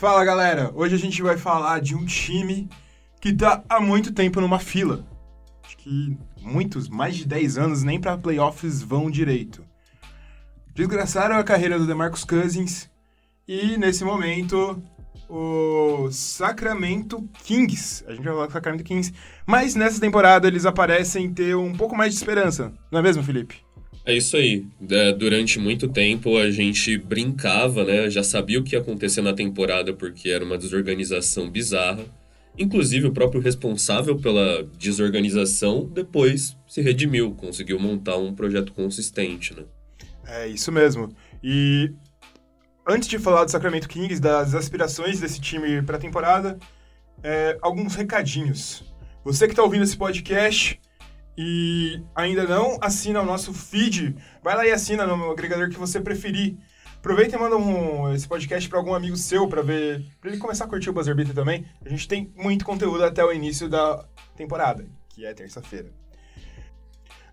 [0.00, 2.70] Fala galera, hoje a gente vai falar de um time
[3.20, 5.04] que tá há muito tempo numa fila.
[5.62, 9.62] Acho que muitos, mais de 10 anos, nem pra playoffs vão direito.
[10.74, 12.88] Desgraçaram a carreira do DeMarcus Cousins
[13.46, 14.82] e nesse momento
[15.28, 18.02] o Sacramento Kings.
[18.08, 19.12] A gente vai falar do Sacramento Kings,
[19.44, 23.62] mas nessa temporada eles aparecem ter um pouco mais de esperança, não é mesmo, Felipe?
[24.10, 24.66] É isso aí.
[24.90, 28.10] É, durante muito tempo a gente brincava, né?
[28.10, 32.04] Já sabia o que ia acontecer na temporada porque era uma desorganização bizarra.
[32.58, 39.62] Inclusive o próprio responsável pela desorganização depois se redimiu, conseguiu montar um projeto consistente, né?
[40.26, 41.14] É isso mesmo.
[41.40, 41.92] E
[42.84, 46.58] antes de falar do Sacramento Kings, das aspirações desse time para a temporada,
[47.22, 48.82] é, alguns recadinhos.
[49.22, 50.80] Você que está ouvindo esse podcast
[51.42, 55.98] e ainda não assina o nosso feed, vai lá e assina no agregador que você
[55.98, 56.58] preferir.
[56.98, 60.66] Aproveita e manda um, esse podcast para algum amigo seu para ver, para ele começar
[60.66, 61.64] a curtir o Buzzer Beater também.
[61.82, 64.04] A gente tem muito conteúdo até o início da
[64.36, 65.90] temporada, que é terça-feira.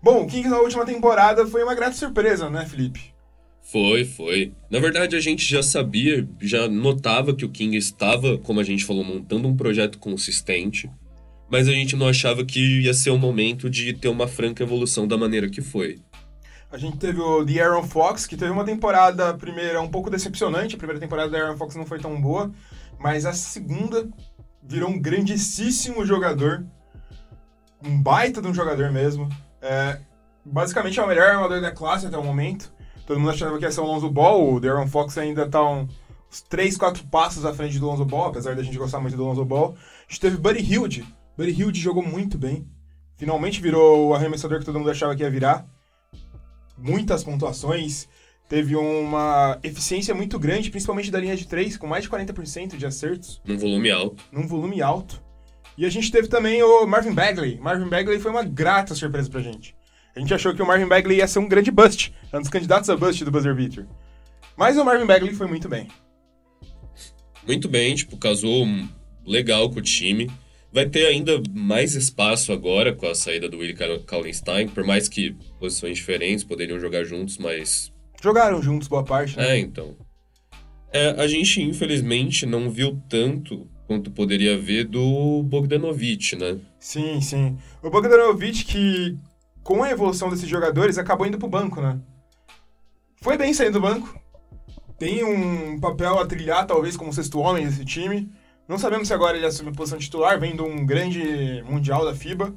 [0.02, 3.12] Bom, o Kings na última temporada foi uma grata surpresa, né, Felipe?
[3.60, 4.54] Foi, foi.
[4.70, 8.86] Na verdade, a gente já sabia, já notava que o King estava, como a gente
[8.86, 10.90] falou, montando um projeto consistente,
[11.50, 15.06] mas a gente não achava que ia ser o momento de ter uma franca evolução
[15.06, 15.98] da maneira que foi.
[16.70, 20.74] A gente teve o The Aaron Fox, que teve uma temporada primeira um pouco decepcionante.
[20.74, 22.52] A primeira temporada do Aaron Fox não foi tão boa,
[22.98, 24.06] mas a segunda
[24.62, 26.66] virou um grandíssimo jogador.
[27.82, 29.28] Um baita de um jogador mesmo.
[29.62, 29.98] É,
[30.44, 32.70] basicamente é o melhor armador da classe até o momento.
[33.06, 36.42] Todo mundo achava que ia ser o Lonzo Ball, o Darren Fox ainda tá uns
[36.50, 39.46] 3, 4 passos à frente do Lonzo Ball, apesar da gente gostar muito do Lonzo
[39.46, 39.74] Ball.
[40.06, 41.06] A gente teve Buddy Hilde.
[41.38, 42.66] Buddy Hilde jogou muito bem.
[43.16, 45.64] Finalmente virou o arremessador que todo mundo achava que ia virar.
[46.76, 48.08] Muitas pontuações.
[48.48, 52.84] Teve uma eficiência muito grande, principalmente da linha de 3, com mais de 40% de
[52.84, 53.40] acertos.
[53.44, 54.24] Num volume alto.
[54.32, 55.22] Num volume alto.
[55.76, 57.60] E a gente teve também o Marvin Bagley.
[57.60, 59.76] Marvin Bagley foi uma grata surpresa pra gente.
[60.16, 62.90] A gente achou que o Marvin Bagley ia ser um grande bust, um dos candidatos
[62.90, 63.86] a bust do buzzer beater.
[64.56, 65.86] Mas o Marvin Bagley foi muito bem.
[67.46, 68.66] Muito bem, tipo, casou
[69.24, 70.28] legal com o time.
[70.72, 75.34] Vai ter ainda mais espaço agora com a saída do Willie Kallenstein, por mais que
[75.58, 77.92] posições diferentes poderiam jogar juntos, mas.
[78.22, 79.56] Jogaram juntos boa parte, né?
[79.56, 79.96] É, então.
[80.92, 86.58] É, a gente, infelizmente, não viu tanto quanto poderia ver do Bogdanovich, né?
[86.78, 87.56] Sim, sim.
[87.82, 89.18] O Bogdanovich que
[89.68, 92.00] com a evolução desses jogadores, acabou indo pro banco, né?
[93.20, 94.18] Foi bem saindo do banco.
[94.98, 98.32] Tem um papel a trilhar, talvez, como sexto homem desse time.
[98.68, 102.52] Não sabemos se agora ele assume a posição titular, vendo um grande mundial da FIBA.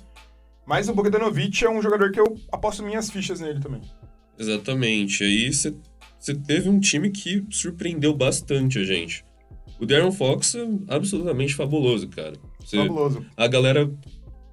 [0.65, 3.81] Mas o Bogdanovic é um jogador que eu aposto minhas fichas nele também.
[4.37, 5.23] Exatamente.
[5.23, 5.73] Aí você
[6.45, 9.23] teve um time que surpreendeu bastante a gente.
[9.79, 12.33] O Darren Fox é absolutamente fabuloso, cara.
[12.65, 13.25] Cê, fabuloso.
[13.35, 13.89] A galera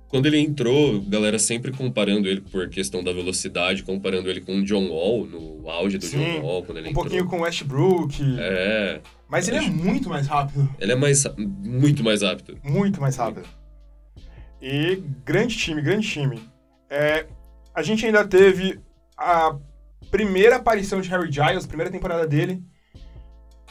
[0.08, 4.64] quando ele entrou, galera sempre comparando ele por questão da velocidade, comparando ele com o
[4.64, 7.04] John Wall, no auge do Sim, John Wall, quando ele um entrou.
[7.04, 8.22] pouquinho com o Westbrook.
[8.38, 9.00] É.
[9.28, 10.68] Mas ele é muito mais rápido.
[10.80, 12.58] Ele é mais, muito mais rápido.
[12.64, 13.46] Muito mais rápido.
[14.62, 16.40] E grande time, grande time.
[16.88, 17.26] É,
[17.74, 18.80] a gente ainda teve
[19.16, 19.54] a
[20.10, 22.62] primeira aparição de Harry Giles, primeira temporada dele.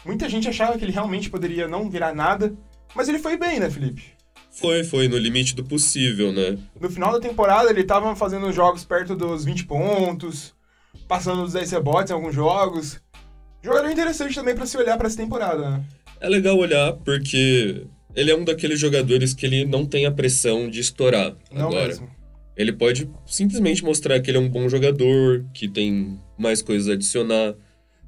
[0.05, 2.53] Muita gente achava que ele realmente poderia não virar nada,
[2.95, 4.16] mas ele foi bem, né, Felipe?
[4.59, 6.57] Foi, foi, no limite do possível, né?
[6.81, 10.55] No final da temporada, ele tava fazendo jogos perto dos 20 pontos,
[11.07, 12.99] passando dos 10 rebotes em alguns jogos.
[13.61, 15.83] Jogador interessante também para se olhar para essa temporada, né?
[16.19, 17.85] É legal olhar porque
[18.15, 21.89] ele é um daqueles jogadores que ele não tem a pressão de estourar não agora.
[21.89, 22.09] Mesmo.
[22.55, 26.93] Ele pode simplesmente mostrar que ele é um bom jogador, que tem mais coisas a
[26.93, 27.53] adicionar.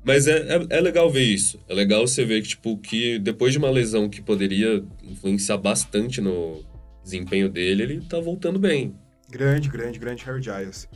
[0.10, 1.60] Mas é, é, é, legal ver isso.
[1.70, 6.20] É legal você ver que, tipo, que depois de uma lesão que poderia influenciar bastante
[6.20, 6.66] no
[7.04, 8.96] desempenho dele, ele tá voltando bem.
[9.30, 10.90] Grande, grande, grande Harry Giles.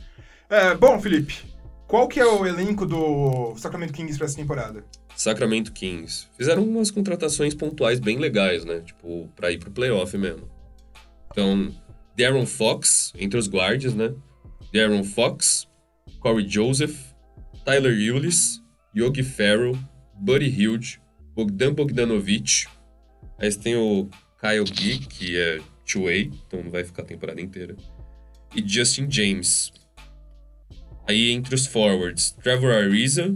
[0.50, 1.44] É, bom, Felipe,
[1.86, 4.84] qual que é o elenco do Sacramento Kings pra essa temporada?
[5.14, 6.26] Sacramento Kings.
[6.36, 8.80] Fizeram umas contratações pontuais bem legais, né?
[8.80, 10.50] Tipo, pra ir pro playoff mesmo.
[11.30, 11.72] Então,
[12.18, 14.12] Darren Fox, entre os guardas, né?
[14.72, 15.68] Darren Fox,
[16.18, 16.98] Corey Joseph,
[17.64, 18.63] Tyler Eulis,
[18.96, 19.76] Yogi Ferrell,
[20.14, 21.00] Buddy Hilde,
[21.34, 22.66] Bogdan Bogdanovic.
[23.38, 24.08] Aí você tem o
[24.40, 27.76] Kyle Gee, que é two-way, então não vai ficar a temporada inteira.
[28.54, 29.72] E Justin James.
[31.08, 33.34] Aí entre os forwards, Trevor Ariza,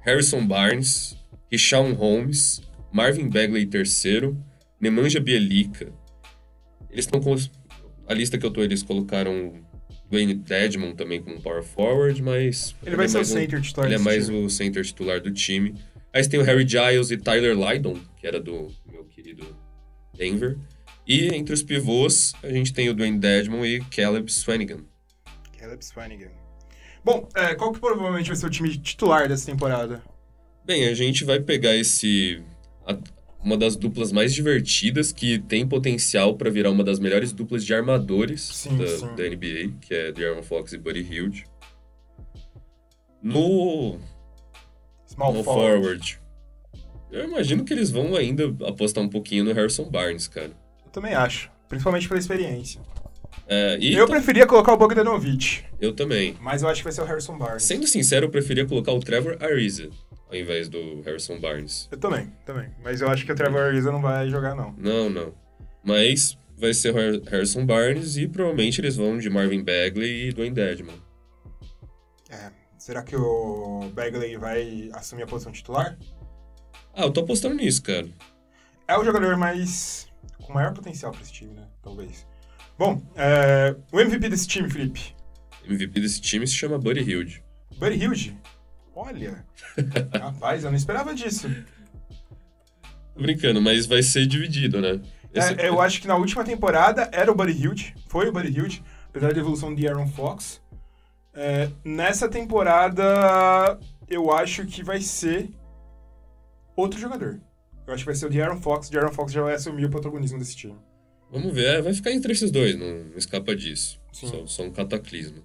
[0.00, 1.16] Harrison Barnes,
[1.50, 2.62] Rishawn Holmes,
[2.92, 4.36] Marvin Bagley III,
[4.80, 5.92] Nemanja Bielica.
[6.90, 7.34] Eles estão com...
[8.08, 9.66] A lista que eu tô, eles colocaram
[10.10, 12.74] Dwayne Dedmon também como power forward, mas...
[12.82, 14.44] Ele, ele vai é ser o center um, titular Ele é mais time.
[14.44, 15.74] o center titular do time.
[16.12, 19.56] Aí você tem o Harry Giles e Tyler Lydon, que era do meu querido
[20.16, 20.56] Denver.
[21.06, 24.84] E entre os pivôs, a gente tem o Dwayne Dedmon e Caleb Swanigan.
[25.58, 26.30] Caleb Swanigan.
[27.04, 30.02] Bom, é, qual que provavelmente vai ser o time titular dessa temporada?
[30.64, 32.42] Bem, a gente vai pegar esse
[33.46, 37.72] uma das duplas mais divertidas que tem potencial para virar uma das melhores duplas de
[37.72, 39.06] armadores Sim, da, sim.
[39.14, 41.44] da NBA, que é De'Aaron Fox e Buddy Hield.
[43.22, 43.98] No
[45.06, 45.80] Small no forward.
[45.80, 46.20] forward.
[47.12, 50.50] Eu imagino que eles vão ainda apostar um pouquinho no Harrison Barnes, cara.
[50.84, 51.48] Eu também acho.
[51.68, 52.80] Principalmente pela experiência.
[53.48, 56.34] É, e eu ta- preferia colocar o Bogdanovic, eu também.
[56.40, 57.62] mas eu acho que vai ser o Harrison Barnes.
[57.62, 59.88] Sendo sincero, eu preferia colocar o Trevor Ariza
[60.28, 61.88] ao invés do Harrison Barnes.
[61.90, 62.70] Eu também, também.
[62.82, 64.72] Mas eu acho que o Trevor Ariza não vai jogar, não.
[64.76, 65.34] Não, não.
[65.84, 70.32] Mas vai ser o Har- Harrison Barnes e provavelmente eles vão de Marvin Bagley e
[70.32, 70.94] Dwayne Dedmon.
[72.30, 75.96] É, será que o Bagley vai assumir a posição titular?
[76.94, 78.08] Ah, eu tô apostando nisso, cara.
[78.88, 80.08] É o jogador mais.
[80.42, 81.66] com maior potencial pra esse time, né?
[81.82, 82.26] Talvez.
[82.78, 85.14] Bom, é, o MVP desse time, Felipe.
[85.62, 87.42] O MVP desse time se chama Buddy Hield.
[87.78, 88.38] Buddy Hilde.
[88.96, 89.44] Olha.
[90.18, 91.48] Rapaz, eu não esperava disso.
[93.14, 95.00] Tô brincando, mas vai ser dividido, né?
[95.32, 97.94] Esse- É, eu acho que na última temporada era o Buddy Hilde.
[98.08, 100.62] Foi o Buddy Hilde, apesar da evolução de Aaron Fox.
[101.34, 103.78] É, nessa temporada,
[104.08, 105.50] eu acho que vai ser
[106.74, 107.38] outro jogador.
[107.86, 108.88] Eu acho que vai ser o de Aaron Fox.
[108.88, 110.74] De Aaron Fox já vai assumir o protagonismo desse time.
[111.30, 114.00] Vamos ver, é, vai ficar entre esses dois, não, não escapa disso.
[114.12, 114.28] Sim.
[114.28, 115.42] Só, só um cataclismo.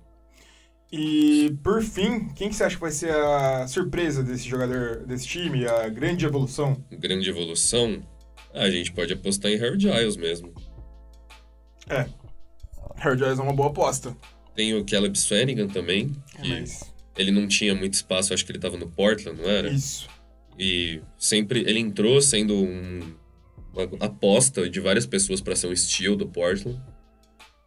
[0.92, 5.26] E, por fim, quem que você acha que vai ser a surpresa desse jogador, desse
[5.26, 5.66] time?
[5.66, 6.84] A grande evolução?
[6.92, 8.04] Grande evolução,
[8.54, 10.54] a gente pode apostar em Harry Giles mesmo.
[11.90, 12.08] É.
[12.98, 14.16] Harry Giles é uma boa aposta.
[14.54, 16.94] Tem o Caleb Swanigan também, É, mas...
[17.18, 19.70] ele não tinha muito espaço, acho que ele tava no Portland, não era?
[19.72, 20.10] Isso.
[20.60, 23.16] E sempre ele entrou sendo um-
[23.74, 26.78] uma aposta de várias pessoas para ser um steal do Portland.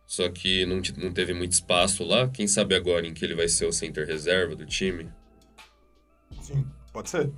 [0.06, 2.28] Só que não, não teve muito espaço lá.
[2.28, 5.08] Quem sabe agora em que ele vai ser o center reserva do time?
[6.40, 7.30] Sim, pode ser.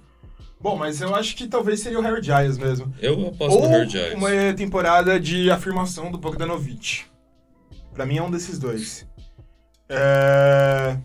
[0.61, 2.93] Bom, mas eu acho que talvez seria o Harry Giles mesmo.
[3.01, 4.15] Eu aposto Ou no Harry Giles.
[4.15, 7.05] uma temporada de afirmação do Bogdanovic.
[7.95, 9.07] Pra mim é um desses dois.
[9.89, 10.99] É...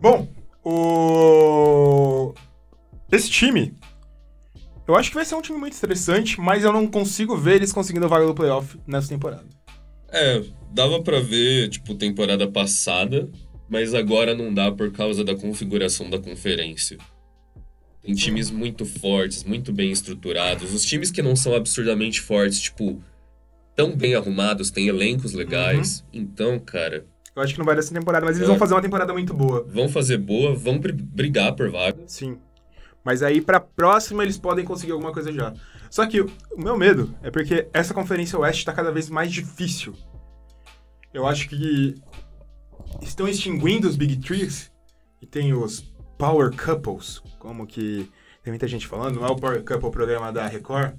[0.00, 0.28] Bom,
[0.64, 2.32] o...
[3.10, 3.76] Esse time...
[4.86, 7.72] Eu acho que vai ser um time muito interessante, mas eu não consigo ver eles
[7.72, 9.46] conseguindo vaga do playoff nessa temporada.
[10.12, 10.42] É,
[10.72, 13.28] dava pra ver, tipo, temporada passada,
[13.68, 16.98] mas agora não dá por causa da configuração da conferência.
[18.02, 20.74] Tem times muito fortes, muito bem estruturados.
[20.74, 23.02] Os times que não são absurdamente fortes, tipo,
[23.76, 26.04] tão bem arrumados, têm elencos legais.
[26.12, 29.12] Então, cara, Eu acho que não vai dessa temporada, mas eles vão fazer uma temporada
[29.12, 29.64] muito boa.
[29.66, 32.02] vão fazer boa, vão bri- brigar por vaga.
[32.06, 32.36] Sim.
[33.04, 35.52] Mas aí pra próxima eles podem conseguir alguma coisa já.
[35.90, 39.94] Só que o meu medo é porque essa conferência oeste tá cada vez mais difícil.
[41.12, 41.94] Eu acho que
[43.02, 44.70] estão extinguindo os Big Trees
[45.20, 48.10] e tem os Power Couples, como que
[48.42, 50.94] tem muita gente falando, não é o Power Couple o programa da Record,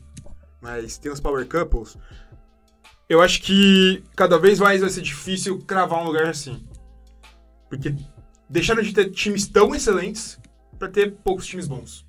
[0.61, 1.97] mas tem os Power Couples.
[3.09, 6.65] Eu acho que cada vez mais vai ser difícil cravar um lugar assim.
[7.69, 7.95] Porque
[8.49, 10.39] deixaram de ter times tão excelentes
[10.83, 12.05] pra ter poucos times bons.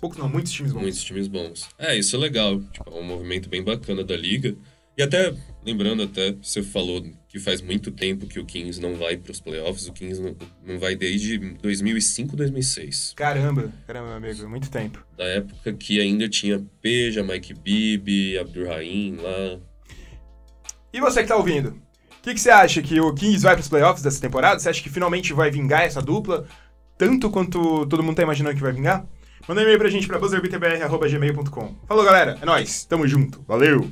[0.00, 0.82] Poucos não, muitos times bons.
[0.82, 1.68] Muitos times bons.
[1.78, 2.60] É, isso é legal.
[2.72, 4.56] Tipo, é um movimento bem bacana da liga.
[4.96, 9.16] E até, lembrando até, você falou que faz muito tempo que o Kings não vai
[9.16, 9.88] pros playoffs.
[9.88, 13.14] O Kings não, não vai desde 2005, 2006.
[13.16, 15.04] Caramba, caramba, meu amigo, muito tempo.
[15.16, 19.58] Da época que ainda tinha Peja, Mike Bibby, Abdur Rahim lá.
[20.92, 21.70] E você que tá ouvindo?
[21.70, 24.58] O que, que você acha que o Kings vai pros playoffs dessa temporada?
[24.58, 26.46] Você acha que finalmente vai vingar essa dupla?
[27.00, 29.06] Tanto quanto todo mundo tá imaginando que vai vingar?
[29.48, 31.74] Manda um e-mail pra gente pra buzzerbeatbr.gmail.com.
[31.88, 32.36] Falou, galera.
[32.42, 32.84] É nóis.
[32.84, 33.42] Tamo junto.
[33.48, 33.90] Valeu!